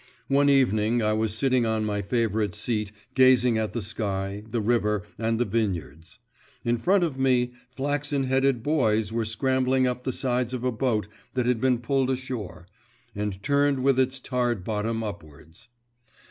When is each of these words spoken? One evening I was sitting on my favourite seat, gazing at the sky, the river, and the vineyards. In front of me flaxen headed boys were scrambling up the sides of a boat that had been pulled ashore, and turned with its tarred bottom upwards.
One 0.29 0.49
evening 0.49 1.03
I 1.03 1.13
was 1.13 1.31
sitting 1.31 1.63
on 1.63 1.85
my 1.85 2.01
favourite 2.01 2.55
seat, 2.55 2.91
gazing 3.13 3.59
at 3.59 3.73
the 3.73 3.83
sky, 3.83 4.43
the 4.49 4.59
river, 4.59 5.03
and 5.19 5.37
the 5.39 5.45
vineyards. 5.45 6.17
In 6.65 6.79
front 6.79 7.03
of 7.03 7.19
me 7.19 7.53
flaxen 7.69 8.23
headed 8.23 8.63
boys 8.63 9.11
were 9.13 9.25
scrambling 9.25 9.85
up 9.85 10.01
the 10.01 10.11
sides 10.11 10.55
of 10.55 10.63
a 10.63 10.71
boat 10.71 11.07
that 11.35 11.45
had 11.45 11.61
been 11.61 11.77
pulled 11.77 12.09
ashore, 12.09 12.65
and 13.13 13.43
turned 13.43 13.83
with 13.83 13.99
its 13.99 14.19
tarred 14.19 14.63
bottom 14.63 15.03
upwards. 15.03 15.67